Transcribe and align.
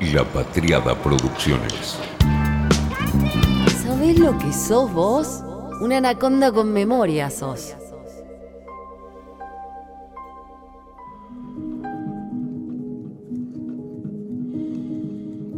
La 0.00 0.22
Patriada 0.22 0.94
Producciones. 0.94 1.98
¿Sabés 3.82 4.16
lo 4.16 4.38
que 4.38 4.52
sos 4.52 4.92
vos? 4.92 5.42
Una 5.80 5.96
anaconda 5.96 6.52
con 6.52 6.72
memoria 6.72 7.30
sos. 7.30 7.74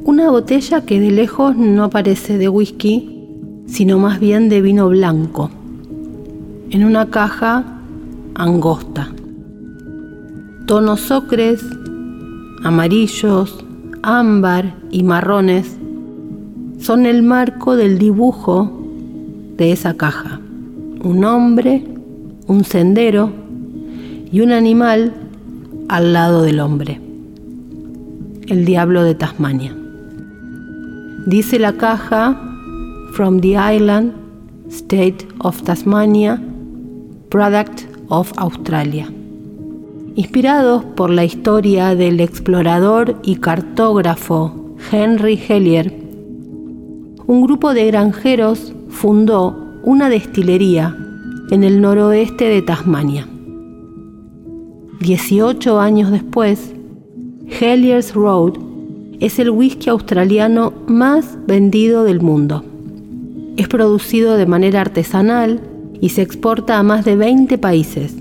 Una 0.05 0.31
botella 0.31 0.87
que 0.87 0.99
de 1.01 1.11
lejos 1.11 1.55
no 1.57 1.91
parece 1.91 2.39
de 2.39 2.49
whisky, 2.49 3.29
sino 3.67 3.99
más 3.99 4.21
bien 4.21 4.49
de 4.49 4.63
vino 4.63 4.89
blanco, 4.89 5.51
en 6.71 6.85
una 6.85 7.11
caja 7.11 7.79
angosta. 8.35 9.13
Tonos 10.67 11.11
ocres, 11.11 11.63
amarillos, 12.65 13.67
ámbar 14.03 14.75
y 14.91 15.03
marrones 15.03 15.77
son 16.79 17.07
el 17.07 17.23
marco 17.23 17.77
del 17.77 17.99
dibujo 17.99 18.71
de 19.57 19.73
esa 19.73 19.95
caja. 19.95 20.41
Un 21.03 21.25
hombre, 21.25 21.85
un 22.47 22.65
sendero 22.65 23.31
y 24.33 24.41
un 24.41 24.53
animal 24.53 25.13
al 25.89 26.13
lado 26.13 26.43
del 26.43 26.61
hombre. 26.61 27.01
El 28.47 28.65
diablo 28.65 29.03
de 29.05 29.15
Tasmania. 29.15 29.77
Dice 31.27 31.59
la 31.59 31.75
caja, 31.75 32.41
From 33.13 33.41
the 33.41 33.57
Island, 33.57 34.13
State 34.71 35.29
of 35.39 35.61
Tasmania, 35.63 36.41
Product 37.29 37.83
of 38.09 38.33
Australia. 38.37 39.20
Inspirados 40.21 40.85
por 40.85 41.09
la 41.09 41.25
historia 41.25 41.95
del 41.95 42.21
explorador 42.21 43.17
y 43.23 43.37
cartógrafo 43.37 44.77
Henry 44.93 45.41
Hellier, 45.49 45.95
un 47.27 47.41
grupo 47.41 47.73
de 47.73 47.87
granjeros 47.87 48.75
fundó 48.91 49.57
una 49.83 50.11
destilería 50.11 50.95
en 51.51 51.65
el 51.65 51.81
noroeste 51.81 52.45
de 52.51 52.61
Tasmania. 52.61 53.27
18 55.01 55.81
años 55.81 56.11
después, 56.11 56.71
Hellier's 57.59 58.13
Road 58.13 58.59
es 59.21 59.39
el 59.39 59.49
whisky 59.49 59.89
australiano 59.89 60.75
más 60.87 61.39
vendido 61.47 62.05
del 62.05 62.21
mundo. 62.21 62.63
Es 63.57 63.69
producido 63.69 64.37
de 64.37 64.45
manera 64.45 64.83
artesanal 64.83 65.63
y 65.99 66.11
se 66.11 66.21
exporta 66.21 66.79
a 66.79 66.83
más 66.83 67.07
de 67.07 67.17
20 67.17 67.57
países. 67.57 68.15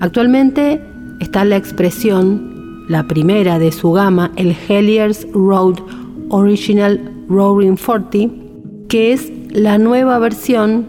Actualmente 0.00 0.80
está 1.22 1.44
la 1.44 1.56
expresión, 1.56 2.84
la 2.88 3.06
primera 3.06 3.60
de 3.60 3.70
su 3.70 3.92
gama, 3.92 4.32
el 4.36 4.56
Hellier's 4.68 5.26
Road 5.32 5.76
Original 6.30 7.00
Roaring 7.28 7.76
40, 7.76 8.34
que 8.88 9.12
es 9.12 9.32
la 9.50 9.78
nueva 9.78 10.18
versión 10.18 10.84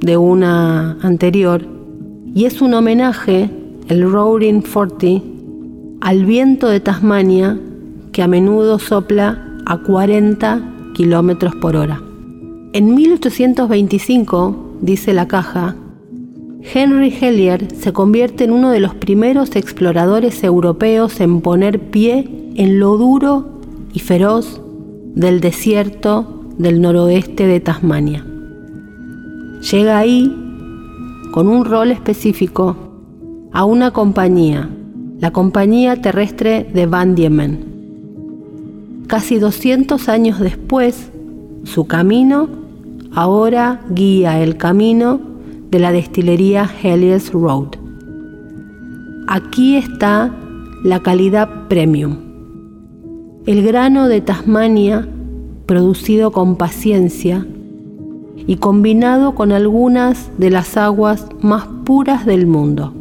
de 0.00 0.16
una 0.16 0.98
anterior 1.02 1.64
y 2.34 2.46
es 2.46 2.60
un 2.60 2.74
homenaje, 2.74 3.50
el 3.88 4.10
Roaring 4.10 4.62
40, 4.62 5.24
al 6.00 6.24
viento 6.24 6.68
de 6.68 6.80
Tasmania 6.80 7.56
que 8.10 8.22
a 8.22 8.26
menudo 8.26 8.80
sopla 8.80 9.46
a 9.64 9.78
40 9.78 10.60
kilómetros 10.94 11.54
por 11.54 11.76
hora. 11.76 12.02
En 12.72 12.94
1825, 12.94 14.78
dice 14.80 15.14
la 15.14 15.28
caja, 15.28 15.76
Henry 16.62 17.12
Hellier 17.20 17.74
se 17.74 17.92
convierte 17.92 18.44
en 18.44 18.52
uno 18.52 18.70
de 18.70 18.80
los 18.80 18.94
primeros 18.94 19.56
exploradores 19.56 20.44
europeos 20.44 21.20
en 21.20 21.40
poner 21.40 21.80
pie 21.90 22.28
en 22.54 22.78
lo 22.78 22.96
duro 22.96 23.60
y 23.92 23.98
feroz 23.98 24.60
del 25.14 25.40
desierto 25.40 26.44
del 26.58 26.80
noroeste 26.80 27.46
de 27.46 27.60
Tasmania. 27.60 28.24
Llega 29.70 29.98
ahí 29.98 30.32
con 31.32 31.48
un 31.48 31.64
rol 31.64 31.90
específico 31.90 32.76
a 33.52 33.64
una 33.64 33.90
compañía, 33.90 34.70
la 35.18 35.32
Compañía 35.32 36.00
Terrestre 36.00 36.66
de 36.72 36.86
Van 36.86 37.14
Diemen. 37.14 37.72
Casi 39.08 39.38
200 39.38 40.08
años 40.08 40.38
después, 40.40 41.10
su 41.64 41.86
camino 41.86 42.48
ahora 43.14 43.82
guía 43.90 44.42
el 44.42 44.56
camino 44.56 45.31
de 45.72 45.78
la 45.78 45.90
destilería 45.90 46.70
Hellier's 46.82 47.32
Road. 47.32 47.68
Aquí 49.26 49.76
está 49.76 50.30
la 50.84 51.00
calidad 51.00 51.48
premium. 51.68 52.18
El 53.46 53.62
grano 53.62 54.06
de 54.06 54.20
Tasmania 54.20 55.08
producido 55.64 56.30
con 56.30 56.56
paciencia 56.56 57.46
y 58.46 58.56
combinado 58.56 59.34
con 59.34 59.50
algunas 59.50 60.30
de 60.36 60.50
las 60.50 60.76
aguas 60.76 61.26
más 61.40 61.66
puras 61.84 62.26
del 62.26 62.46
mundo. 62.46 62.92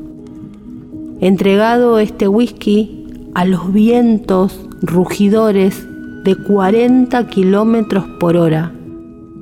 Entregado 1.19 1.99
este 1.99 2.29
whisky 2.29 3.05
a 3.33 3.43
los 3.43 3.73
vientos 3.73 4.61
rugidores 4.81 5.85
de 6.23 6.37
40 6.37 7.27
kilómetros 7.27 8.05
por 8.17 8.37
hora, 8.37 8.71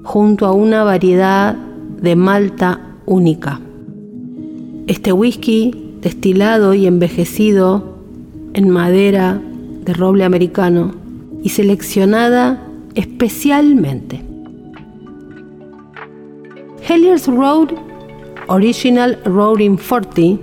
junto 0.04 0.48
a 0.48 0.52
una 0.52 0.84
variedad 0.84 1.54
de 1.54 2.16
malta 2.16 2.89
única. 3.10 3.60
Este 4.88 5.12
whisky, 5.12 5.96
destilado 6.02 6.74
y 6.74 6.88
envejecido 6.88 7.98
en 8.54 8.70
madera 8.70 9.42
de 9.84 9.94
roble 9.94 10.24
americano 10.24 10.94
y 11.44 11.50
seleccionada 11.50 12.64
especialmente. 12.96 14.22
Hellier's 16.88 17.28
Road 17.28 17.70
Original 18.48 19.20
Roaring 19.26 19.78
40 19.78 20.42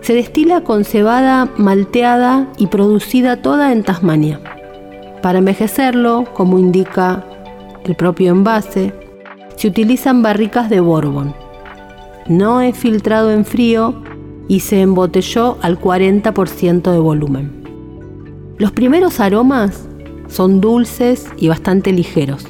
se 0.00 0.14
destila 0.14 0.62
con 0.62 0.84
cebada 0.84 1.48
malteada 1.56 2.48
y 2.56 2.68
producida 2.68 3.42
toda 3.42 3.72
en 3.72 3.82
Tasmania. 3.82 4.40
Para 5.22 5.38
envejecerlo, 5.38 6.24
como 6.34 6.58
indica 6.58 7.24
el 7.84 7.94
propio 7.94 8.30
envase, 8.30 8.92
se 9.56 9.68
utilizan 9.68 10.22
barricas 10.22 10.70
de 10.70 10.80
Bourbon. 10.80 11.34
No 12.28 12.60
es 12.60 12.76
filtrado 12.76 13.30
en 13.30 13.46
frío 13.46 14.02
y 14.48 14.60
se 14.60 14.82
embotelló 14.82 15.56
al 15.62 15.80
40% 15.80 16.92
de 16.92 16.98
volumen. 16.98 17.50
Los 18.58 18.72
primeros 18.72 19.18
aromas 19.18 19.88
son 20.28 20.60
dulces 20.60 21.26
y 21.38 21.48
bastante 21.48 21.90
ligeros. 21.90 22.44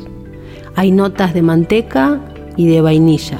Hay 0.75 0.91
notas 0.91 1.33
de 1.33 1.43
manteca 1.43 2.21
y 2.56 2.66
de 2.66 2.81
vainilla. 2.81 3.39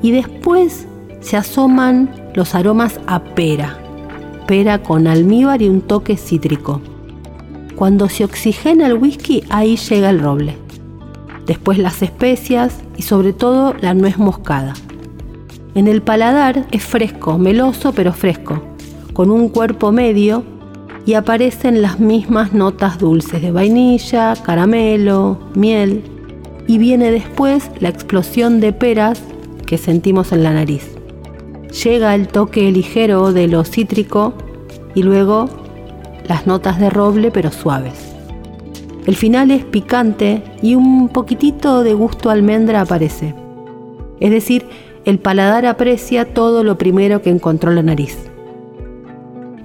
Y 0.00 0.12
después 0.12 0.86
se 1.20 1.36
asoman 1.36 2.10
los 2.34 2.54
aromas 2.54 2.98
a 3.06 3.22
pera, 3.22 3.78
pera 4.46 4.82
con 4.82 5.06
almíbar 5.06 5.60
y 5.60 5.68
un 5.68 5.82
toque 5.82 6.16
cítrico. 6.16 6.80
Cuando 7.76 8.08
se 8.08 8.24
oxigena 8.24 8.86
el 8.86 8.94
whisky, 8.94 9.44
ahí 9.50 9.76
llega 9.76 10.08
el 10.08 10.20
roble. 10.20 10.56
Después 11.46 11.76
las 11.76 12.00
especias 12.00 12.78
y 12.96 13.02
sobre 13.02 13.34
todo 13.34 13.74
la 13.80 13.92
nuez 13.92 14.16
moscada. 14.16 14.72
En 15.74 15.88
el 15.88 16.02
paladar 16.02 16.66
es 16.70 16.84
fresco, 16.84 17.38
meloso 17.38 17.92
pero 17.92 18.12
fresco, 18.12 18.62
con 19.14 19.30
un 19.30 19.48
cuerpo 19.48 19.90
medio 19.90 20.44
y 21.06 21.14
aparecen 21.14 21.80
las 21.80 21.98
mismas 21.98 22.52
notas 22.52 22.98
dulces 22.98 23.40
de 23.40 23.52
vainilla, 23.52 24.34
caramelo, 24.36 25.38
miel 25.54 26.02
y 26.66 26.76
viene 26.76 27.10
después 27.10 27.70
la 27.80 27.88
explosión 27.88 28.60
de 28.60 28.74
peras 28.74 29.22
que 29.66 29.78
sentimos 29.78 30.32
en 30.32 30.42
la 30.42 30.52
nariz. 30.52 30.94
Llega 31.82 32.14
el 32.14 32.28
toque 32.28 32.70
ligero 32.70 33.32
de 33.32 33.48
lo 33.48 33.64
cítrico 33.64 34.34
y 34.94 35.02
luego 35.02 35.48
las 36.28 36.46
notas 36.46 36.78
de 36.78 36.90
roble 36.90 37.30
pero 37.30 37.50
suaves. 37.50 38.12
El 39.06 39.16
final 39.16 39.50
es 39.50 39.64
picante 39.64 40.42
y 40.60 40.74
un 40.74 41.08
poquitito 41.08 41.82
de 41.82 41.94
gusto 41.94 42.28
almendra 42.28 42.82
aparece. 42.82 43.34
Es 44.20 44.30
decir, 44.30 44.66
el 45.04 45.18
paladar 45.18 45.66
aprecia 45.66 46.32
todo 46.32 46.62
lo 46.62 46.78
primero 46.78 47.22
que 47.22 47.30
encontró 47.30 47.72
la 47.72 47.82
nariz. 47.82 48.16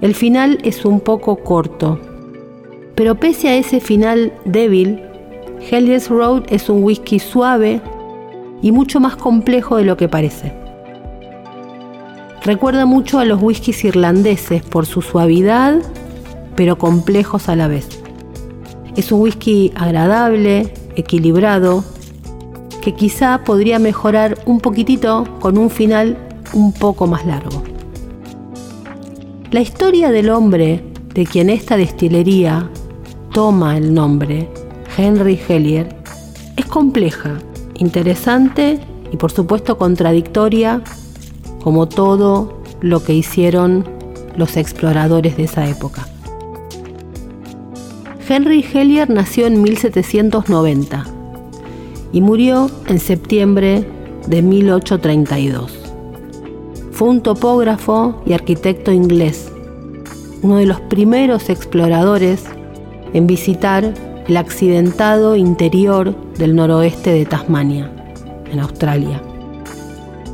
El 0.00 0.14
final 0.14 0.58
es 0.64 0.84
un 0.84 1.00
poco 1.00 1.36
corto, 1.36 2.00
pero 2.94 3.14
pese 3.14 3.48
a 3.48 3.56
ese 3.56 3.80
final 3.80 4.32
débil, 4.44 5.00
Hellier's 5.70 6.08
Road 6.08 6.44
es 6.48 6.68
un 6.68 6.82
whisky 6.82 7.18
suave 7.18 7.80
y 8.62 8.72
mucho 8.72 9.00
más 9.00 9.16
complejo 9.16 9.76
de 9.76 9.84
lo 9.84 9.96
que 9.96 10.08
parece. 10.08 10.52
Recuerda 12.42 12.86
mucho 12.86 13.18
a 13.18 13.24
los 13.24 13.42
whiskies 13.42 13.84
irlandeses 13.84 14.62
por 14.62 14.86
su 14.86 15.02
suavidad, 15.02 15.80
pero 16.56 16.78
complejos 16.78 17.48
a 17.48 17.56
la 17.56 17.68
vez. 17.68 17.88
Es 18.96 19.12
un 19.12 19.20
whisky 19.20 19.72
agradable, 19.76 20.72
equilibrado, 20.96 21.84
que 22.88 22.94
quizá 22.94 23.44
podría 23.44 23.78
mejorar 23.78 24.38
un 24.46 24.60
poquitito 24.60 25.24
con 25.40 25.58
un 25.58 25.68
final 25.68 26.16
un 26.54 26.72
poco 26.72 27.06
más 27.06 27.26
largo. 27.26 27.62
La 29.50 29.60
historia 29.60 30.10
del 30.10 30.30
hombre 30.30 30.82
de 31.12 31.26
quien 31.26 31.50
esta 31.50 31.76
destilería 31.76 32.70
toma 33.34 33.76
el 33.76 33.92
nombre, 33.92 34.48
Henry 34.96 35.38
Hellier, 35.46 35.94
es 36.56 36.64
compleja, 36.64 37.36
interesante 37.74 38.80
y 39.12 39.18
por 39.18 39.32
supuesto 39.32 39.76
contradictoria 39.76 40.80
como 41.62 41.88
todo 41.88 42.62
lo 42.80 43.04
que 43.04 43.12
hicieron 43.12 43.84
los 44.34 44.56
exploradores 44.56 45.36
de 45.36 45.44
esa 45.44 45.68
época. 45.68 46.08
Henry 48.26 48.64
Hellier 48.72 49.10
nació 49.10 49.46
en 49.46 49.60
1790 49.60 51.17
y 52.12 52.20
murió 52.20 52.70
en 52.86 52.98
septiembre 52.98 53.86
de 54.26 54.42
1832. 54.42 55.72
Fue 56.92 57.08
un 57.08 57.22
topógrafo 57.22 58.22
y 58.26 58.32
arquitecto 58.32 58.92
inglés, 58.92 59.52
uno 60.42 60.56
de 60.56 60.66
los 60.66 60.80
primeros 60.80 61.48
exploradores 61.50 62.44
en 63.12 63.26
visitar 63.26 63.94
el 64.26 64.36
accidentado 64.36 65.36
interior 65.36 66.14
del 66.36 66.54
noroeste 66.54 67.10
de 67.10 67.24
Tasmania, 67.24 67.90
en 68.50 68.60
Australia. 68.60 69.22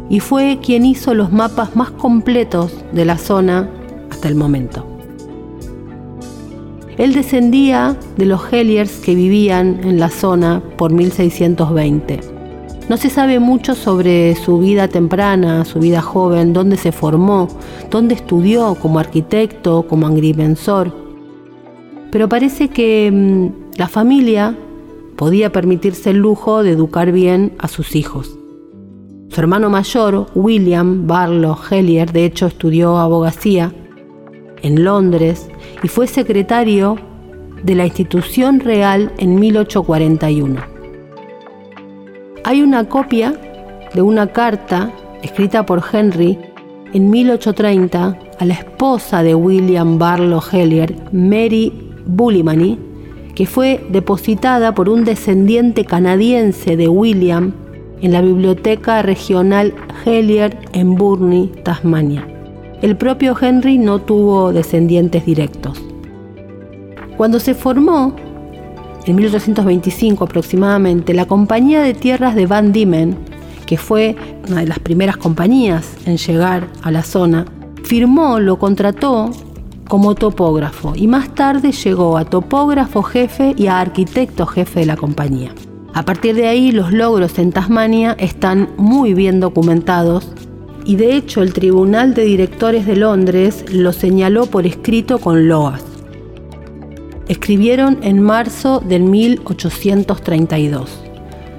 Y 0.09 0.21
fue 0.21 0.59
quien 0.63 0.85
hizo 0.85 1.15
los 1.15 1.33
mapas 1.33 1.77
más 1.77 1.91
completos 1.91 2.75
de 2.93 3.05
la 3.05 3.19
zona 3.19 3.71
hasta 4.11 4.29
el 4.29 4.35
momento. 4.35 4.94
Él 6.99 7.13
descendía 7.13 7.97
de 8.17 8.27
los 8.27 8.53
Helliers 8.53 8.99
que 9.01 9.15
vivían 9.15 9.81
en 9.83 9.99
la 9.99 10.11
zona 10.11 10.63
por 10.77 10.93
1620. 10.93 12.21
No 12.89 12.97
se 12.99 13.09
sabe 13.09 13.41
mucho 13.41 13.75
sobre 13.75 14.35
su 14.37 14.59
vida 14.59 14.89
temprana, 14.89 15.65
su 15.65 15.81
vida 15.81 16.03
joven, 16.03 16.53
dónde 16.53 16.77
se 16.77 16.93
formó, 16.93 17.49
dónde 17.91 18.15
estudió 18.15 18.75
como 18.75 18.99
arquitecto, 18.99 19.87
como 19.89 20.07
agrimensor. 20.07 20.93
Pero 22.11 22.29
parece 22.29 22.69
que 22.69 23.11
mm, 23.11 23.79
la 23.79 23.89
familia 23.89 24.57
podía 25.17 25.51
permitirse 25.51 26.11
el 26.11 26.19
lujo 26.19 26.63
de 26.63 26.73
educar 26.73 27.11
bien 27.11 27.53
a 27.59 27.69
sus 27.69 27.97
hijos. 27.97 28.39
Su 29.31 29.41
hermano 29.41 29.71
mayor, 29.71 30.27
William 30.35 31.07
Barlow 31.07 31.57
Hellier, 31.71 32.13
de 32.13 32.27
hecho 32.27 32.47
estudió 32.47 32.99
abogacía 32.99 33.73
en 34.65 34.83
Londres 34.83 35.49
y 35.83 35.89
fue 35.89 36.09
secretario 36.09 36.97
de 37.63 37.75
la 37.75 37.87
institución 37.87 38.59
real 38.61 39.13
en 39.19 39.39
1841. 39.39 40.61
Hay 42.43 42.63
una 42.63 42.89
copia 42.89 43.35
de 43.95 44.03
una 44.03 44.27
carta 44.27 44.91
escrita 45.23 45.65
por 45.65 45.83
Henry 45.93 46.39
en 46.93 47.11
1830 47.11 48.19
a 48.39 48.45
la 48.45 48.55
esposa 48.55 49.23
de 49.23 49.35
William 49.35 49.99
Barlow 49.99 50.43
Hellier, 50.53 50.95
Mary 51.13 51.73
Bullimany, 52.07 52.79
que 53.35 53.47
fue 53.47 53.85
depositada 53.91 54.75
por 54.75 54.89
un 54.89 55.05
descendiente 55.05 55.85
canadiense 55.85 56.77
de 56.77 56.89
William 56.89 57.53
en 58.01 58.13
la 58.13 58.21
Biblioteca 58.21 59.03
Regional 59.03 59.75
Hellier 60.05 60.59
en 60.73 60.95
Burnie, 60.95 61.49
Tasmania. 61.63 62.34
El 62.85 62.99
propio 62.99 63.35
Henry 63.41 63.79
no 63.79 63.99
tuvo 63.99 64.53
descendientes 64.53 65.25
directos. 65.25 65.81
Cuando 67.17 67.41
se 67.41 67.55
formó, 67.55 68.15
en 69.07 69.17
1825 69.17 70.23
aproximadamente, 70.23 71.15
la 71.15 71.25
Compañía 71.25 71.81
de 71.81 71.95
Tierras 71.95 72.35
de 72.35 72.45
Van 72.45 72.73
Diemen, 72.73 73.17
que 73.65 73.79
fue 73.79 74.17
una 74.51 74.61
de 74.61 74.67
las 74.67 74.81
primeras 74.81 75.17
compañías 75.17 75.95
en 76.05 76.19
llegar 76.19 76.69
a 76.83 76.91
la 76.91 77.03
zona, 77.03 77.47
firmó, 77.85 78.39
lo 78.39 78.59
contrató 78.59 79.31
como 79.89 80.15
topógrafo 80.15 80.93
y 80.95 81.07
más 81.07 81.35
tarde 81.35 81.73
llegó 81.73 82.19
a 82.19 82.27
topógrafo 82.27 83.03
jefe 83.03 83.55
y 83.57 83.69
a 83.69 83.81
arquitecto 83.81 84.45
jefe 84.45 84.81
de 84.81 84.87
la 84.87 84.99
compañía. 84.99 85.55
A 85.95 86.05
partir 86.05 86.35
de 86.35 86.49
ahí 86.49 86.71
los 86.71 86.93
logros 86.93 87.39
en 87.39 87.51
Tasmania 87.51 88.15
están 88.19 88.69
muy 88.77 89.15
bien 89.15 89.41
documentados 89.41 90.35
y 90.85 90.97
de 90.97 91.17
hecho 91.17 91.43
el 91.43 91.53
Tribunal 91.53 92.15
de 92.15 92.25
Directores 92.25 92.87
de 92.87 92.97
Londres 92.97 93.65
lo 93.71 93.93
señaló 93.93 94.47
por 94.47 94.67
escrito 94.67 95.19
con 95.19 95.49
loas. 95.49 95.83
Escribieron 97.29 97.99
en 98.03 98.21
marzo 98.21 98.81
del 98.81 99.05
1832. 99.05 100.91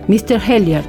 Mr. 0.08 0.40
Hellier, 0.48 0.84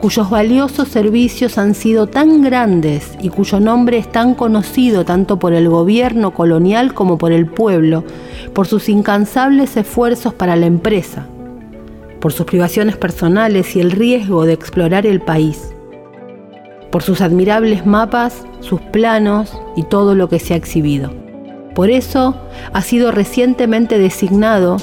cuyos 0.00 0.30
valiosos 0.30 0.88
servicios 0.88 1.58
han 1.58 1.74
sido 1.74 2.06
tan 2.06 2.42
grandes 2.42 3.12
y 3.20 3.28
cuyo 3.28 3.60
nombre 3.60 3.98
es 3.98 4.10
tan 4.10 4.34
conocido 4.34 5.04
tanto 5.04 5.38
por 5.38 5.52
el 5.52 5.68
gobierno 5.68 6.32
colonial 6.32 6.94
como 6.94 7.18
por 7.18 7.32
el 7.32 7.46
pueblo, 7.46 8.04
por 8.54 8.66
sus 8.66 8.88
incansables 8.88 9.76
esfuerzos 9.76 10.32
para 10.32 10.56
la 10.56 10.64
empresa, 10.64 11.26
por 12.20 12.32
sus 12.32 12.46
privaciones 12.46 12.96
personales 12.96 13.76
y 13.76 13.80
el 13.80 13.90
riesgo 13.90 14.46
de 14.46 14.54
explorar 14.54 15.04
el 15.04 15.20
país 15.20 15.74
por 16.90 17.02
sus 17.02 17.20
admirables 17.20 17.86
mapas, 17.86 18.44
sus 18.60 18.80
planos 18.80 19.56
y 19.76 19.84
todo 19.84 20.14
lo 20.14 20.28
que 20.28 20.38
se 20.38 20.54
ha 20.54 20.56
exhibido. 20.56 21.12
Por 21.74 21.90
eso 21.90 22.36
ha 22.72 22.82
sido 22.82 23.12
recientemente 23.12 23.98
designado 23.98 24.76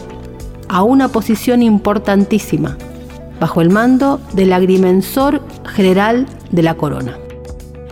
a 0.69 0.83
una 0.83 1.09
posición 1.09 1.61
importantísima, 1.61 2.77
bajo 3.39 3.61
el 3.61 3.69
mando 3.69 4.19
del 4.33 4.53
agrimensor 4.53 5.41
general 5.65 6.25
de 6.51 6.63
la 6.63 6.75
corona. 6.75 7.17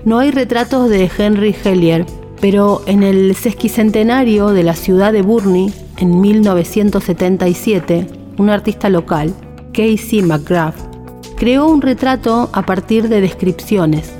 No 0.05 0.19
hay 0.19 0.31
retratos 0.31 0.89
de 0.89 1.09
Henry 1.17 1.55
Hellier, 1.63 2.05
pero 2.41 2.81
en 2.85 3.03
el 3.03 3.35
sesquicentenario 3.35 4.49
de 4.49 4.63
la 4.63 4.75
ciudad 4.75 5.13
de 5.13 5.21
Burnie, 5.21 5.73
en 5.97 6.21
1977, 6.21 8.07
un 8.37 8.49
artista 8.49 8.89
local, 8.89 9.33
Casey 9.73 10.21
McGrath, 10.21 10.94
creó 11.37 11.67
un 11.67 11.81
retrato 11.81 12.49
a 12.53 12.65
partir 12.65 13.09
de 13.09 13.21
descripciones 13.21 14.13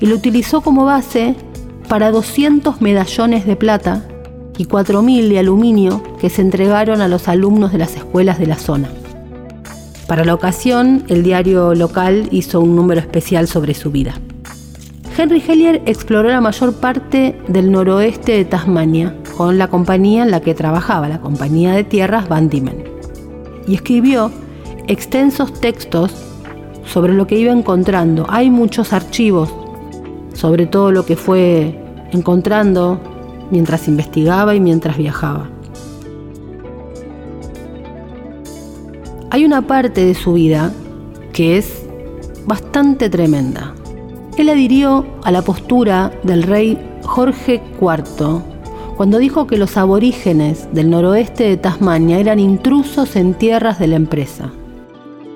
y 0.00 0.06
lo 0.06 0.16
utilizó 0.16 0.60
como 0.60 0.84
base 0.84 1.36
para 1.88 2.10
200 2.10 2.80
medallones 2.80 3.46
de 3.46 3.56
plata 3.56 4.04
y 4.58 4.66
4.000 4.66 5.28
de 5.28 5.38
aluminio 5.38 6.02
que 6.20 6.30
se 6.30 6.42
entregaron 6.42 7.00
a 7.00 7.08
los 7.08 7.28
alumnos 7.28 7.72
de 7.72 7.78
las 7.78 7.96
escuelas 7.96 8.38
de 8.38 8.46
la 8.46 8.56
zona. 8.56 8.90
Para 10.06 10.24
la 10.24 10.34
ocasión, 10.34 11.04
el 11.08 11.22
diario 11.22 11.74
local 11.74 12.28
hizo 12.32 12.60
un 12.60 12.76
número 12.76 13.00
especial 13.00 13.46
sobre 13.46 13.74
su 13.74 13.90
vida. 13.90 14.14
Henry 15.16 15.42
Hellier 15.46 15.82
exploró 15.86 16.28
la 16.28 16.40
mayor 16.40 16.74
parte 16.74 17.38
del 17.46 17.70
noroeste 17.70 18.32
de 18.32 18.44
Tasmania 18.44 19.14
con 19.36 19.58
la 19.58 19.68
compañía 19.68 20.22
en 20.22 20.30
la 20.30 20.40
que 20.40 20.54
trabajaba, 20.54 21.08
la 21.08 21.20
compañía 21.20 21.72
de 21.74 21.84
tierras 21.84 22.28
Van 22.28 22.48
Diemen, 22.48 22.84
y 23.66 23.74
escribió 23.74 24.30
extensos 24.88 25.52
textos 25.60 26.31
sobre 26.84 27.14
lo 27.14 27.26
que 27.26 27.38
iba 27.38 27.52
encontrando. 27.52 28.26
Hay 28.28 28.50
muchos 28.50 28.92
archivos 28.92 29.52
sobre 30.34 30.66
todo 30.66 30.90
lo 30.90 31.04
que 31.04 31.16
fue 31.16 31.78
encontrando 32.10 33.00
mientras 33.50 33.88
investigaba 33.88 34.54
y 34.54 34.60
mientras 34.60 34.96
viajaba. 34.96 35.48
Hay 39.30 39.44
una 39.44 39.66
parte 39.66 40.04
de 40.04 40.14
su 40.14 40.34
vida 40.34 40.72
que 41.32 41.56
es 41.56 41.86
bastante 42.46 43.08
tremenda. 43.08 43.74
Él 44.36 44.48
adhirió 44.48 45.06
a 45.22 45.30
la 45.30 45.42
postura 45.42 46.12
del 46.22 46.42
rey 46.42 46.78
Jorge 47.02 47.62
IV 47.80 48.42
cuando 48.96 49.18
dijo 49.18 49.46
que 49.46 49.56
los 49.56 49.76
aborígenes 49.76 50.68
del 50.72 50.90
noroeste 50.90 51.44
de 51.44 51.56
Tasmania 51.56 52.18
eran 52.18 52.38
intrusos 52.38 53.16
en 53.16 53.34
tierras 53.34 53.78
de 53.78 53.86
la 53.86 53.96
empresa. 53.96 54.50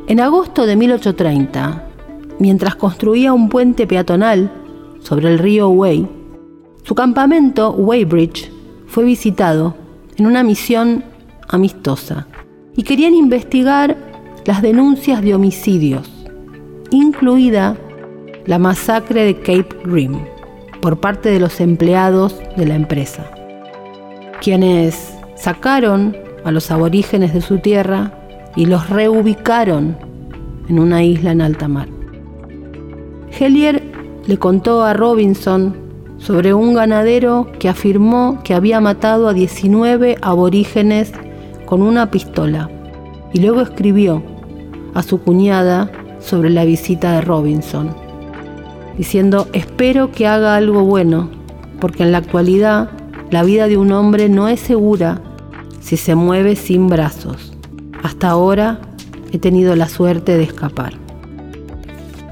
En 0.08 0.20
agosto 0.20 0.66
de 0.66 0.76
1830, 0.76 1.82
mientras 2.38 2.76
construía 2.76 3.32
un 3.32 3.48
puente 3.48 3.88
peatonal 3.88 4.52
sobre 5.00 5.32
el 5.32 5.40
río 5.40 5.68
Wey, 5.70 6.08
su 6.84 6.94
campamento 6.94 7.72
Weybridge 7.72 8.52
fue 8.86 9.02
visitado 9.02 9.74
en 10.16 10.26
una 10.26 10.44
misión 10.44 11.02
amistosa 11.48 12.28
y 12.76 12.84
querían 12.84 13.14
investigar 13.14 13.96
las 14.44 14.62
denuncias 14.62 15.22
de 15.22 15.34
homicidios, 15.34 16.08
incluida 16.92 17.76
la 18.44 18.60
masacre 18.60 19.24
de 19.24 19.34
Cape 19.40 19.76
Grim 19.84 20.20
por 20.80 21.00
parte 21.00 21.30
de 21.30 21.40
los 21.40 21.60
empleados 21.60 22.36
de 22.56 22.64
la 22.64 22.76
empresa, 22.76 23.28
quienes 24.40 25.16
sacaron 25.34 26.16
a 26.44 26.52
los 26.52 26.70
aborígenes 26.70 27.34
de 27.34 27.40
su 27.40 27.58
tierra 27.58 28.15
y 28.56 28.66
los 28.66 28.88
reubicaron 28.88 29.96
en 30.68 30.78
una 30.78 31.04
isla 31.04 31.32
en 31.32 31.42
alta 31.42 31.68
mar. 31.68 31.88
Hellier 33.38 33.82
le 34.26 34.38
contó 34.38 34.82
a 34.82 34.94
Robinson 34.94 35.76
sobre 36.18 36.54
un 36.54 36.74
ganadero 36.74 37.46
que 37.58 37.68
afirmó 37.68 38.40
que 38.42 38.54
había 38.54 38.80
matado 38.80 39.28
a 39.28 39.34
19 39.34 40.16
aborígenes 40.22 41.12
con 41.66 41.82
una 41.82 42.10
pistola 42.10 42.70
y 43.32 43.40
luego 43.40 43.60
escribió 43.60 44.22
a 44.94 45.02
su 45.02 45.20
cuñada 45.20 45.90
sobre 46.18 46.50
la 46.50 46.64
visita 46.64 47.12
de 47.12 47.20
Robinson, 47.20 47.94
diciendo 48.96 49.46
espero 49.52 50.10
que 50.10 50.26
haga 50.26 50.56
algo 50.56 50.82
bueno, 50.82 51.28
porque 51.80 52.02
en 52.02 52.12
la 52.12 52.18
actualidad 52.18 52.90
la 53.30 53.42
vida 53.42 53.68
de 53.68 53.76
un 53.76 53.92
hombre 53.92 54.28
no 54.28 54.48
es 54.48 54.60
segura 54.60 55.20
si 55.80 55.96
se 55.96 56.14
mueve 56.14 56.56
sin 56.56 56.88
brazos. 56.88 57.55
Hasta 58.02 58.30
ahora 58.30 58.80
he 59.32 59.38
tenido 59.38 59.76
la 59.76 59.88
suerte 59.88 60.36
de 60.36 60.44
escapar. 60.44 60.94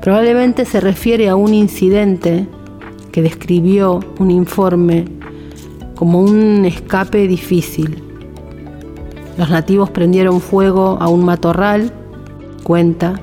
Probablemente 0.00 0.64
se 0.64 0.80
refiere 0.80 1.28
a 1.28 1.37
un 1.37 1.54
incidente 1.54 2.47
que 3.11 3.23
describió 3.23 4.00
un 4.18 4.30
informe 4.30 5.06
como 5.94 6.21
un 6.21 6.64
escape 6.64 7.26
difícil. 7.26 8.02
Los 9.38 9.50
nativos 9.50 9.90
prendieron 9.90 10.40
fuego 10.40 10.99
a 11.00 11.09
un 11.09 11.25
matorral, 11.25 11.92
cuenta, 12.62 13.21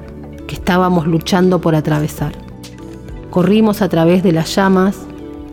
que 0.48 0.56
estábamos 0.56 1.08
luchando 1.08 1.62
por 1.62 1.76
atravesar. 1.76 2.34
Corrimos 3.30 3.82
a 3.82 3.90
través 3.90 4.24
de 4.24 4.32
las 4.32 4.56
llamas 4.56 4.98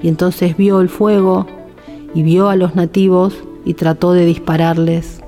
y 0.02 0.08
entonces 0.08 0.56
vio 0.56 0.80
el 0.80 0.88
fuego 0.88 1.46
y 2.14 2.22
vio 2.22 2.48
a 2.48 2.56
los 2.56 2.74
nativos 2.74 3.34
y 3.64 3.74
trató 3.74 4.12
de 4.12 4.24
dispararles. 4.24 5.20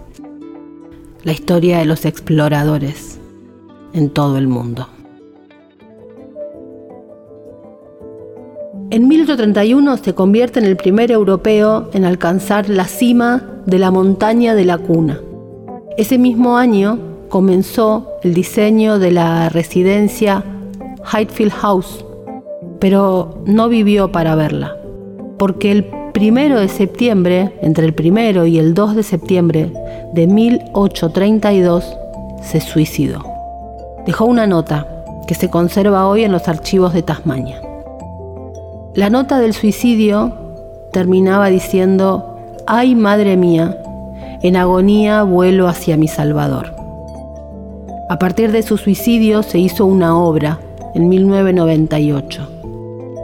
La 1.23 1.33
historia 1.33 1.79
de 1.79 1.85
los 1.85 2.07
exploradores 2.07 3.19
en 3.93 4.09
todo 4.09 4.39
el 4.39 4.49
mundo. 4.49 4.89
En 8.91 9.07
1831 9.07 9.99
se 9.99 10.15
convierte 10.15 10.61
en 10.61 10.65
el 10.65 10.79
primer 10.79 11.13
europeo 11.13 11.91
en 11.93 12.07
alcanzar 12.07 12.71
la 12.71 12.87
cima 12.87 13.63
de 13.67 13.79
la 13.79 13.91
montaña 13.91 14.55
de 14.55 14.65
la 14.65 14.79
cuna. 14.79 15.21
Ese 15.99 16.17
mismo 16.17 16.57
año 16.57 16.99
comenzó 17.29 18.09
el 18.23 18.33
diseño 18.33 18.99
de 18.99 19.13
la 19.13 19.51
residencia 19.51 20.43
Highfield 21.13 21.53
House, 21.53 22.05
pero 22.81 23.43
no 23.45 23.69
vivió 23.69 24.11
para 24.11 24.35
verla, 24.37 24.75
porque 25.39 25.71
el 25.71 26.00
primero 26.13 26.61
de 26.61 26.69
septiembre, 26.69 27.55
entre 27.63 27.87
el 27.87 27.95
primero 27.95 28.47
y 28.47 28.59
el 28.59 28.75
2 28.75 28.97
de 28.97 29.03
septiembre 29.03 29.73
de 30.13 30.27
1832, 30.27 31.97
se 32.43 32.61
suicidó. 32.61 33.25
Dejó 34.07 34.25
una 34.25 34.47
nota 34.47 34.87
que 35.27 35.35
se 35.35 35.51
conserva 35.51 36.07
hoy 36.09 36.25
en 36.25 36.33
los 36.33 36.49
archivos 36.49 36.93
de 36.93 37.03
Tasmania. 37.03 37.61
La 38.95 39.11
nota 39.11 39.39
del 39.39 39.55
suicidio 39.55 40.33
terminaba 40.93 41.49
diciendo, 41.49 42.37
ay 42.67 42.95
madre 42.95 43.37
mía, 43.37 43.77
en 44.43 44.57
agonía 44.57 45.23
vuelo 45.23 45.69
hacia 45.69 45.97
mi 45.97 46.09
Salvador. 46.09 46.75
A 48.09 48.19
partir 48.19 48.51
de 48.51 48.63
su 48.63 48.77
suicidio 48.77 49.43
se 49.43 49.59
hizo 49.59 49.87
una 49.87 50.19
obra 50.19 50.59
en 50.95 51.09
1998. 51.09 52.60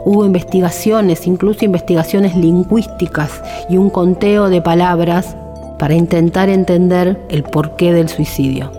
Hubo 0.09 0.25
investigaciones, 0.25 1.27
incluso 1.27 1.65
investigaciones 1.65 2.33
lingüísticas 2.33 3.43
y 3.69 3.75
un 3.75 3.89
conteo 3.89 4.49
de 4.49 4.61
palabras 4.61 5.35
para 5.77 5.95
intentar 5.95 6.47
entender 6.47 7.19
el 7.27 7.43
porqué 7.43 7.91
del 7.91 8.07
suicidio. 8.07 8.71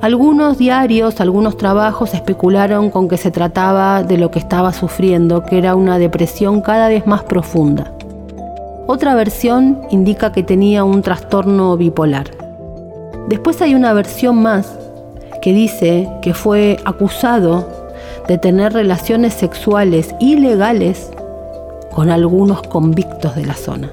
Algunos 0.00 0.56
diarios, 0.56 1.20
algunos 1.20 1.56
trabajos 1.56 2.14
especularon 2.14 2.90
con 2.90 3.08
que 3.08 3.16
se 3.16 3.32
trataba 3.32 4.04
de 4.04 4.16
lo 4.16 4.30
que 4.30 4.38
estaba 4.38 4.72
sufriendo, 4.72 5.42
que 5.42 5.58
era 5.58 5.74
una 5.74 5.98
depresión 5.98 6.60
cada 6.60 6.86
vez 6.86 7.04
más 7.04 7.24
profunda. 7.24 7.90
Otra 8.86 9.16
versión 9.16 9.80
indica 9.90 10.30
que 10.30 10.44
tenía 10.44 10.84
un 10.84 11.02
trastorno 11.02 11.76
bipolar. 11.76 12.30
Después 13.28 13.60
hay 13.60 13.74
una 13.74 13.92
versión 13.92 14.36
más 14.40 14.72
que 15.42 15.52
dice 15.52 16.08
que 16.22 16.32
fue 16.32 16.76
acusado 16.84 17.77
de 18.28 18.38
tener 18.38 18.74
relaciones 18.74 19.34
sexuales 19.34 20.14
ilegales 20.20 21.10
con 21.90 22.10
algunos 22.10 22.62
convictos 22.62 23.34
de 23.34 23.46
la 23.46 23.54
zona. 23.54 23.90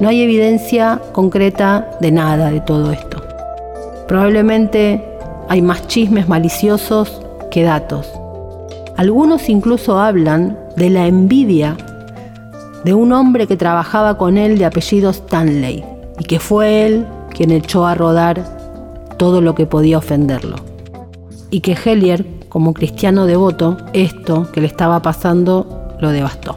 No 0.00 0.08
hay 0.08 0.22
evidencia 0.22 1.00
concreta 1.12 1.90
de 2.00 2.10
nada 2.10 2.50
de 2.50 2.60
todo 2.62 2.90
esto. 2.90 3.22
Probablemente 4.08 5.04
hay 5.48 5.60
más 5.60 5.86
chismes 5.88 6.26
maliciosos 6.26 7.20
que 7.50 7.62
datos. 7.62 8.10
Algunos 8.96 9.48
incluso 9.48 10.00
hablan 10.00 10.58
de 10.76 10.90
la 10.90 11.06
envidia 11.06 11.76
de 12.84 12.94
un 12.94 13.12
hombre 13.12 13.46
que 13.46 13.56
trabajaba 13.56 14.16
con 14.16 14.38
él 14.38 14.58
de 14.58 14.64
apellido 14.64 15.10
Stanley 15.10 15.84
y 16.18 16.24
que 16.24 16.40
fue 16.40 16.86
él 16.86 17.06
quien 17.34 17.50
echó 17.50 17.86
a 17.86 17.94
rodar 17.94 18.42
todo 19.18 19.40
lo 19.42 19.54
que 19.54 19.66
podía 19.66 19.98
ofenderlo. 19.98 20.56
Y 21.50 21.60
que 21.60 21.72
Hellier, 21.72 22.24
como 22.50 22.74
cristiano 22.74 23.24
devoto, 23.24 23.78
esto 23.94 24.50
que 24.52 24.60
le 24.60 24.66
estaba 24.66 25.00
pasando 25.00 25.94
lo 26.00 26.10
devastó. 26.10 26.56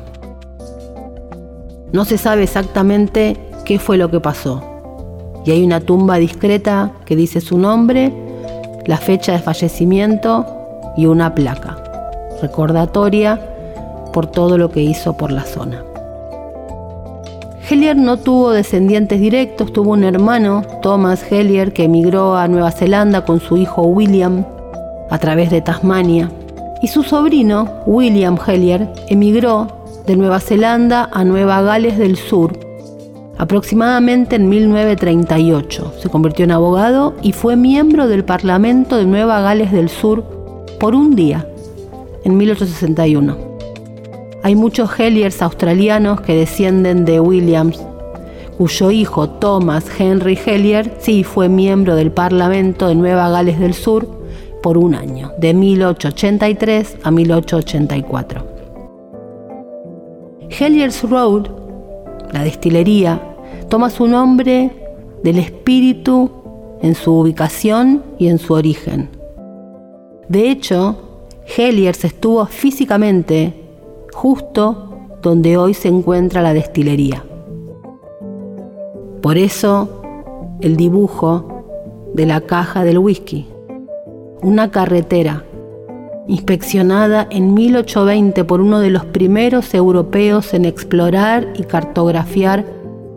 No 1.94 2.04
se 2.04 2.18
sabe 2.18 2.44
exactamente 2.44 3.38
qué 3.64 3.80
fue 3.80 3.98
lo 3.98 4.10
que 4.10 4.20
pasó, 4.20 4.62
y 5.46 5.52
hay 5.52 5.64
una 5.64 5.80
tumba 5.80 6.18
discreta 6.18 6.92
que 7.06 7.16
dice 7.16 7.40
su 7.40 7.58
nombre, 7.58 8.12
la 8.88 8.98
fecha 8.98 9.32
de 9.34 9.40
fallecimiento 9.40 10.46
y 10.98 11.06
una 11.06 11.36
placa, 11.36 11.78
recordatoria 12.42 13.40
por 14.12 14.26
todo 14.28 14.58
lo 14.58 14.72
que 14.72 14.82
hizo 14.82 15.16
por 15.16 15.32
la 15.32 15.44
zona. 15.44 15.84
Hellier 17.70 17.96
no 17.96 18.18
tuvo 18.18 18.52
descendientes 18.52 19.22
directos, 19.22 19.72
tuvo 19.72 19.92
un 19.92 20.04
hermano, 20.04 20.64
Thomas 20.82 21.24
Hellier, 21.32 21.72
que 21.72 21.86
emigró 21.86 22.36
a 22.36 22.48
Nueva 22.48 22.72
Zelanda 22.72 23.26
con 23.26 23.40
su 23.40 23.58
hijo 23.58 23.84
William 23.84 24.44
a 25.14 25.20
través 25.20 25.52
de 25.52 25.62
Tasmania, 25.62 26.32
y 26.82 26.88
su 26.88 27.04
sobrino, 27.04 27.70
William 27.86 28.36
Hellier, 28.36 28.90
emigró 29.10 29.68
de 30.08 30.16
Nueva 30.16 30.40
Zelanda 30.40 31.08
a 31.14 31.24
Nueva 31.24 31.62
Gales 31.62 32.00
del 32.00 32.18
Sur 32.18 32.60
aproximadamente 33.38 34.38
en 34.38 34.50
1938. 34.50 35.94
Se 36.02 36.10
convirtió 36.10 36.46
en 36.46 36.52
abogado 36.52 37.14
y 37.22 37.32
fue 37.32 37.56
miembro 37.56 38.08
del 38.08 38.26
Parlamento 38.26 38.98
de 38.98 39.06
Nueva 39.06 39.40
Gales 39.42 39.72
del 39.72 39.90
Sur 39.90 40.24
por 40.80 40.96
un 40.96 41.16
día, 41.16 41.48
en 42.24 42.36
1861. 42.36 43.38
Hay 44.42 44.56
muchos 44.56 45.00
Helliers 45.00 45.44
australianos 45.44 46.22
que 46.22 46.36
descienden 46.36 47.06
de 47.06 47.20
Williams, 47.20 47.80
cuyo 48.58 48.90
hijo 48.90 49.30
Thomas 49.30 49.86
Henry 50.00 50.40
Hellier 50.44 50.92
sí 50.98 51.24
fue 51.24 51.50
miembro 51.50 51.96
del 51.96 52.12
Parlamento 52.12 52.88
de 52.88 52.96
Nueva 52.96 53.30
Gales 53.30 53.60
del 53.60 53.76
Sur 53.76 54.23
por 54.64 54.80
un 54.80 54.96
año, 54.96 55.34
de 55.38 55.54
1883 55.54 56.98
a 57.04 57.12
1884. 57.12 58.44
Hellier's 60.50 61.04
Road, 61.08 61.48
la 62.32 62.44
destilería, 62.44 63.22
toma 63.70 63.92
su 63.92 64.08
nombre 64.08 64.72
del 65.22 65.38
espíritu 65.38 66.32
en 66.82 66.96
su 66.96 67.14
ubicación 67.14 68.04
y 68.18 68.30
en 68.30 68.40
su 68.40 68.54
origen. 68.54 69.10
De 70.28 70.50
hecho, 70.50 70.96
Heliers 71.58 72.04
estuvo 72.06 72.46
físicamente 72.46 73.54
justo 74.14 74.90
donde 75.22 75.58
hoy 75.58 75.74
se 75.74 75.90
encuentra 75.90 76.42
la 76.42 76.54
destilería. 76.54 77.24
Por 79.22 79.38
eso 79.38 80.02
el 80.62 80.78
dibujo 80.78 81.64
de 82.14 82.26
la 82.26 82.42
caja 82.42 82.84
del 82.84 83.00
whisky, 83.00 83.48
una 84.44 84.70
carretera 84.70 85.44
inspeccionada 86.28 87.28
en 87.30 87.54
1820 87.54 88.44
por 88.44 88.62
uno 88.62 88.80
de 88.80 88.90
los 88.90 89.06
primeros 89.06 89.74
europeos 89.74 90.54
en 90.54 90.66
explorar 90.66 91.48
y 91.56 91.64
cartografiar 91.64 92.66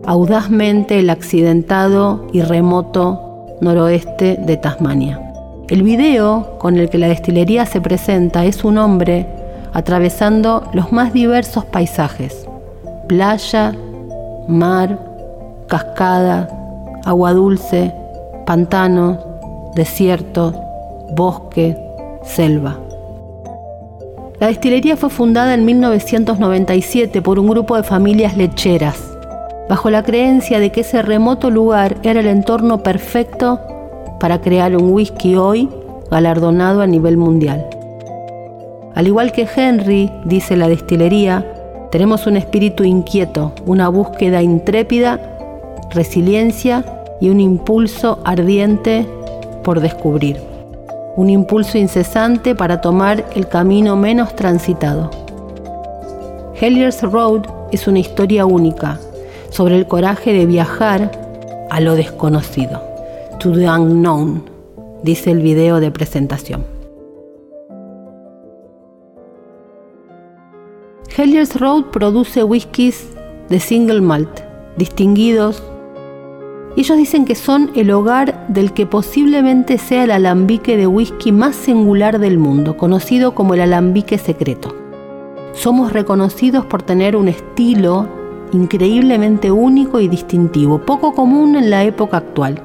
audazmente 0.04 0.98
el 0.98 1.10
accidentado 1.10 2.26
y 2.32 2.42
remoto 2.42 3.56
noroeste 3.60 4.36
de 4.40 4.56
Tasmania. 4.56 5.20
El 5.68 5.82
video 5.82 6.58
con 6.58 6.76
el 6.76 6.88
que 6.88 6.98
la 6.98 7.08
destilería 7.08 7.66
se 7.66 7.80
presenta 7.80 8.44
es 8.44 8.64
un 8.64 8.78
hombre 8.78 9.26
atravesando 9.72 10.62
los 10.72 10.92
más 10.92 11.12
diversos 11.12 11.64
paisajes, 11.64 12.46
playa, 13.08 13.74
mar, 14.48 14.98
cascada, 15.66 16.48
agua 17.04 17.32
dulce, 17.32 17.92
pantano, 18.46 19.18
desierto, 19.74 20.54
bosque, 21.16 21.76
selva. 22.22 22.78
La 24.38 24.48
destilería 24.48 24.96
fue 24.96 25.10
fundada 25.10 25.54
en 25.54 25.64
1997 25.64 27.22
por 27.22 27.38
un 27.38 27.48
grupo 27.48 27.76
de 27.76 27.82
familias 27.82 28.36
lecheras 28.36 29.16
bajo 29.68 29.90
la 29.90 30.02
creencia 30.02 30.60
de 30.60 30.70
que 30.70 30.82
ese 30.82 31.02
remoto 31.02 31.50
lugar 31.50 31.96
era 32.02 32.20
el 32.20 32.26
entorno 32.26 32.82
perfecto 32.82 33.60
para 34.20 34.40
crear 34.40 34.76
un 34.76 34.92
whisky 34.92 35.36
hoy 35.36 35.68
galardonado 36.10 36.82
a 36.82 36.86
nivel 36.86 37.16
mundial. 37.16 37.66
Al 38.94 39.06
igual 39.06 39.32
que 39.32 39.46
Henry, 39.54 40.10
dice 40.24 40.56
la 40.56 40.68
destilería, 40.68 41.44
tenemos 41.90 42.26
un 42.26 42.36
espíritu 42.36 42.84
inquieto, 42.84 43.52
una 43.66 43.88
búsqueda 43.88 44.42
intrépida, 44.42 45.20
resiliencia 45.90 46.84
y 47.20 47.28
un 47.28 47.40
impulso 47.40 48.20
ardiente 48.24 49.06
por 49.62 49.80
descubrir. 49.80 50.55
Un 51.16 51.30
impulso 51.30 51.78
incesante 51.78 52.54
para 52.54 52.82
tomar 52.82 53.24
el 53.34 53.48
camino 53.48 53.96
menos 53.96 54.36
transitado. 54.36 55.10
Hellier's 56.60 57.02
Road 57.02 57.46
es 57.72 57.88
una 57.88 58.00
historia 58.00 58.44
única, 58.44 59.00
sobre 59.48 59.76
el 59.76 59.86
coraje 59.86 60.34
de 60.34 60.44
viajar 60.44 61.10
a 61.70 61.80
lo 61.80 61.94
desconocido. 61.94 62.82
To 63.38 63.52
the 63.52 63.66
unknown, 63.66 64.44
dice 65.02 65.30
el 65.30 65.40
video 65.40 65.80
de 65.80 65.90
presentación. 65.90 66.64
Hellier's 71.16 71.58
Road 71.58 71.84
produce 71.92 72.44
whiskies 72.44 73.06
de 73.48 73.58
single 73.58 74.02
malt, 74.02 74.40
distinguidos. 74.76 75.62
Ellos 76.76 76.98
dicen 76.98 77.24
que 77.24 77.34
son 77.34 77.70
el 77.74 77.90
hogar 77.90 78.46
del 78.48 78.74
que 78.74 78.84
posiblemente 78.84 79.78
sea 79.78 80.04
el 80.04 80.10
alambique 80.10 80.76
de 80.76 80.86
whisky 80.86 81.32
más 81.32 81.56
singular 81.56 82.18
del 82.18 82.36
mundo, 82.36 82.76
conocido 82.76 83.34
como 83.34 83.54
el 83.54 83.62
alambique 83.62 84.18
secreto. 84.18 84.76
Somos 85.54 85.94
reconocidos 85.94 86.66
por 86.66 86.82
tener 86.82 87.16
un 87.16 87.28
estilo 87.28 88.06
increíblemente 88.52 89.50
único 89.50 90.00
y 90.00 90.08
distintivo, 90.08 90.78
poco 90.78 91.14
común 91.14 91.56
en 91.56 91.70
la 91.70 91.82
época 91.82 92.18
actual. 92.18 92.62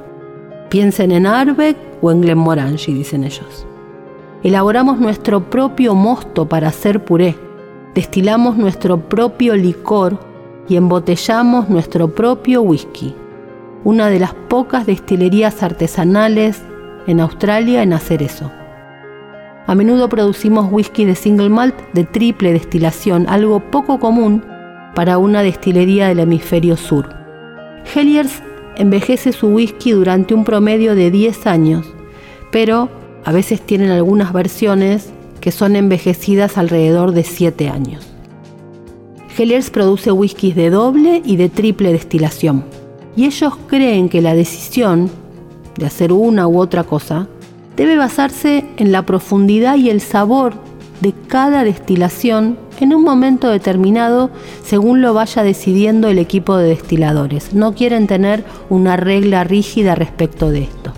Piensen 0.69 1.13
en 1.13 1.25
Arbeck 1.25 1.77
o 2.01 2.11
en 2.11 2.19
Glenmorangie, 2.21 2.93
dicen 2.93 3.23
ellos. 3.23 3.65
Elaboramos 4.43 4.99
nuestro 4.99 5.49
propio 5.49 5.95
mosto 5.95 6.49
para 6.49 6.67
hacer 6.67 7.05
puré, 7.05 7.37
destilamos 7.95 8.57
nuestro 8.57 8.99
propio 8.99 9.55
licor 9.55 10.19
y 10.67 10.75
embotellamos 10.75 11.69
nuestro 11.69 12.13
propio 12.13 12.61
whisky, 12.61 13.15
una 13.83 14.09
de 14.09 14.19
las 14.19 14.33
pocas 14.33 14.85
destilerías 14.85 15.63
artesanales 15.63 16.61
en 17.07 17.19
Australia 17.19 17.83
en 17.83 17.93
hacer 17.93 18.21
eso. 18.21 18.51
A 19.67 19.75
menudo 19.75 20.09
producimos 20.09 20.71
whisky 20.71 21.05
de 21.05 21.15
single 21.15 21.49
malt 21.49 21.75
de 21.93 22.03
triple 22.03 22.53
destilación, 22.53 23.25
algo 23.29 23.59
poco 23.71 23.99
común 23.99 24.43
para 24.95 25.17
una 25.17 25.43
destilería 25.43 26.07
del 26.07 26.19
hemisferio 26.19 26.77
sur. 26.77 27.15
Hellier's 27.93 28.41
envejece 28.75 29.31
su 29.31 29.47
whisky 29.47 29.91
durante 29.91 30.33
un 30.33 30.43
promedio 30.43 30.95
de 30.95 31.11
10 31.11 31.47
años, 31.47 31.87
pero 32.51 32.89
a 33.23 33.31
veces 33.31 33.61
tienen 33.61 33.91
algunas 33.91 34.33
versiones 34.33 35.11
que 35.39 35.51
son 35.51 35.75
envejecidas 35.75 36.57
alrededor 36.57 37.11
de 37.11 37.23
7 37.23 37.69
años. 37.69 38.07
Hellers 39.37 39.69
produce 39.69 40.11
whiskies 40.11 40.55
de 40.55 40.69
doble 40.69 41.21
y 41.23 41.37
de 41.37 41.49
triple 41.49 41.93
destilación, 41.93 42.65
y 43.15 43.25
ellos 43.25 43.53
creen 43.67 44.09
que 44.09 44.21
la 44.21 44.33
decisión 44.33 45.09
de 45.77 45.85
hacer 45.85 46.11
una 46.11 46.47
u 46.47 46.59
otra 46.59 46.83
cosa 46.83 47.27
debe 47.75 47.97
basarse 47.97 48.65
en 48.77 48.91
la 48.91 49.05
profundidad 49.05 49.75
y 49.75 49.89
el 49.89 50.01
sabor 50.01 50.53
de 51.01 51.13
cada 51.27 51.63
destilación 51.63 52.57
en 52.79 52.93
un 52.93 53.03
momento 53.03 53.49
determinado 53.49 54.29
según 54.63 55.01
lo 55.01 55.13
vaya 55.13 55.43
decidiendo 55.43 56.07
el 56.07 56.19
equipo 56.19 56.57
de 56.57 56.69
destiladores. 56.69 57.53
No 57.53 57.73
quieren 57.73 58.07
tener 58.07 58.43
una 58.69 58.97
regla 58.97 59.43
rígida 59.43 59.95
respecto 59.95 60.49
de 60.49 60.63
esto. 60.63 60.93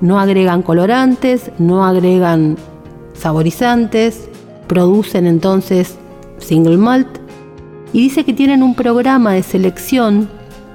No 0.00 0.18
agregan 0.18 0.62
colorantes, 0.62 1.50
no 1.58 1.84
agregan 1.84 2.56
saborizantes, 3.14 4.28
producen 4.66 5.26
entonces 5.26 5.98
single 6.38 6.76
malt 6.76 7.08
y 7.92 8.00
dice 8.00 8.24
que 8.24 8.32
tienen 8.32 8.62
un 8.62 8.74
programa 8.74 9.32
de 9.32 9.42
selección 9.42 10.28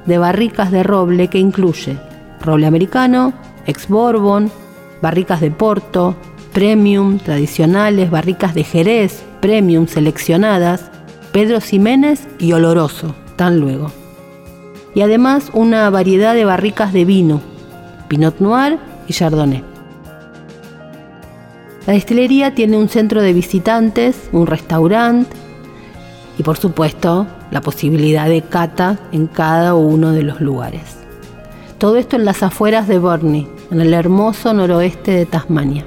de 0.05 0.17
barricas 0.17 0.71
de 0.71 0.83
roble 0.83 1.27
que 1.27 1.39
incluye 1.39 1.97
roble 2.41 2.67
americano, 2.67 3.33
ex 3.65 3.88
bourbon, 3.88 4.51
barricas 5.01 5.41
de 5.41 5.51
porto, 5.51 6.15
premium, 6.53 7.17
tradicionales, 7.19 8.09
barricas 8.12 8.53
de 8.53 8.63
jerez, 8.63 9.24
premium 9.41 9.88
seleccionadas, 9.88 10.91
Pedro 11.31 11.59
Ximénez 11.59 12.27
y 12.39 12.53
oloroso, 12.53 13.15
tan 13.35 13.59
luego. 13.59 13.91
Y 14.93 15.01
además 15.01 15.50
una 15.53 15.89
variedad 15.89 16.33
de 16.33 16.45
barricas 16.45 16.93
de 16.93 17.03
vino, 17.03 17.41
Pinot 18.07 18.39
Noir 18.39 18.79
y 19.07 19.13
Chardonnay. 19.13 19.63
La 21.86 21.93
destilería 21.93 22.56
tiene 22.56 22.77
un 22.77 22.89
centro 22.89 23.21
de 23.21 23.34
visitantes, 23.34 24.30
un 24.32 24.47
restaurante 24.47 25.36
y 26.38 26.43
por 26.43 26.58
supuesto 26.58 27.27
la 27.51 27.62
posibilidad 27.62 28.27
de 28.27 28.41
cata 28.41 28.99
en 29.12 29.27
cada 29.27 29.75
uno 29.75 30.12
de 30.12 30.23
los 30.23 30.41
lugares. 30.41 30.97
Todo 31.77 31.97
esto 31.97 32.15
en 32.15 32.25
las 32.25 32.41
afueras 32.41 32.88
de 32.88 32.99
Burnie, 32.99 33.47
en 33.71 33.81
el 33.81 33.93
hermoso 33.93 34.53
noroeste 34.53 35.12
de 35.12 35.25
Tasmania. 35.25 35.86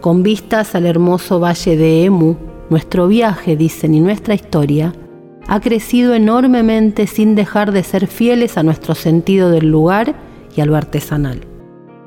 Con 0.00 0.22
vistas 0.22 0.74
al 0.74 0.86
hermoso 0.86 1.40
valle 1.40 1.76
de 1.76 2.04
Emu, 2.04 2.36
nuestro 2.70 3.08
viaje, 3.08 3.56
dicen, 3.56 3.94
y 3.94 4.00
nuestra 4.00 4.34
historia, 4.34 4.92
ha 5.46 5.60
crecido 5.60 6.14
enormemente 6.14 7.06
sin 7.06 7.34
dejar 7.34 7.72
de 7.72 7.82
ser 7.82 8.06
fieles 8.06 8.56
a 8.56 8.62
nuestro 8.62 8.94
sentido 8.94 9.50
del 9.50 9.70
lugar 9.70 10.14
y 10.56 10.60
a 10.60 10.66
lo 10.66 10.76
artesanal. 10.76 11.40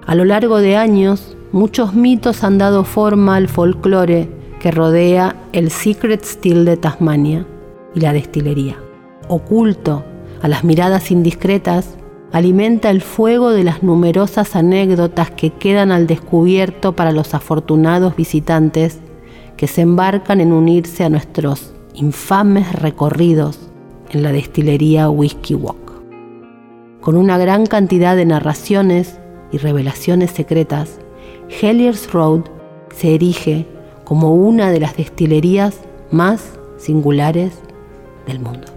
A 0.05 0.15
lo 0.15 0.25
largo 0.25 0.59
de 0.59 0.77
años, 0.77 1.35
muchos 1.51 1.93
mitos 1.93 2.43
han 2.43 2.57
dado 2.57 2.83
forma 2.83 3.35
al 3.35 3.47
folclore 3.47 4.29
que 4.59 4.71
rodea 4.71 5.35
el 5.51 5.69
Secret 5.69 6.23
Steel 6.23 6.65
de 6.65 6.77
Tasmania 6.77 7.45
y 7.93 7.99
la 7.99 8.13
destilería. 8.13 8.77
Oculto 9.29 10.03
a 10.41 10.47
las 10.47 10.63
miradas 10.63 11.11
indiscretas, 11.11 11.97
alimenta 12.31 12.89
el 12.89 13.01
fuego 13.01 13.51
de 13.51 13.63
las 13.63 13.83
numerosas 13.83 14.55
anécdotas 14.55 15.31
que 15.31 15.51
quedan 15.51 15.91
al 15.91 16.07
descubierto 16.07 16.95
para 16.95 17.11
los 17.11 17.33
afortunados 17.33 18.15
visitantes 18.15 18.99
que 19.55 19.67
se 19.67 19.81
embarcan 19.81 20.39
en 20.39 20.53
unirse 20.53 21.03
a 21.03 21.09
nuestros 21.09 21.73
infames 21.93 22.73
recorridos 22.73 23.59
en 24.11 24.23
la 24.23 24.31
destilería 24.31 25.09
Whiskey 25.09 25.55
Walk. 25.55 25.93
Con 27.01 27.17
una 27.17 27.37
gran 27.37 27.65
cantidad 27.65 28.15
de 28.15 28.25
narraciones 28.25 29.17
y 29.51 29.57
revelaciones 29.57 30.31
secretas, 30.31 30.99
Hellier's 31.49 32.11
Road 32.11 32.41
se 32.95 33.15
erige 33.15 33.65
como 34.03 34.35
una 34.35 34.69
de 34.71 34.79
las 34.79 34.95
destilerías 34.95 35.79
más 36.11 36.57
singulares 36.77 37.53
del 38.27 38.39
mundo. 38.39 38.76